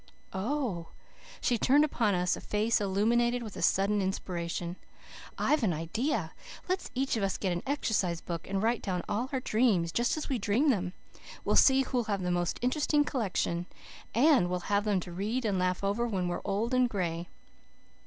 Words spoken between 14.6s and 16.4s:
have them to read and laugh over when